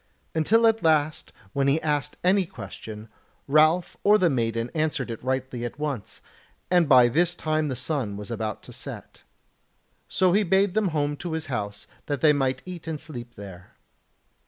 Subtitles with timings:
[0.33, 3.07] Until at last when he asked any question
[3.47, 6.21] Ralph or the maiden answered it rightly at once;
[6.71, 9.21] and by this time the sun was about to set.
[10.09, 13.73] So he bade them home to his house that they might eat and sleep there.